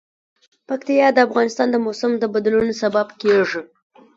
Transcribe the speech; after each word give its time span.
پکتیا 0.67 1.07
د 1.13 1.17
افغانستان 1.27 1.67
د 1.71 1.75
موسم 1.85 2.11
د 2.17 2.23
بدلون 2.33 2.67
سبب 2.81 3.07
کېږي. 3.21 3.61